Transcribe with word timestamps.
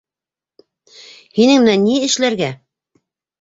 Һинең 1.41 1.61
менән 1.67 1.85
ни 1.91 1.99
эшләргә? 2.09 2.49